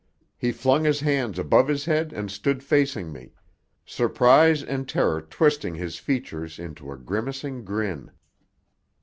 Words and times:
He 0.35 0.51
flung 0.51 0.83
his 0.83 1.01
hands 1.01 1.37
above 1.37 1.67
his 1.67 1.85
head 1.85 2.11
and 2.11 2.31
stood 2.31 2.63
facing 2.63 3.13
me, 3.13 3.33
surprise 3.85 4.63
and 4.63 4.89
terror 4.89 5.21
twisting 5.21 5.75
his 5.75 5.99
features 5.99 6.57
into 6.57 6.91
a 6.91 6.97
grimacing 6.97 7.63
grin. 7.65 8.09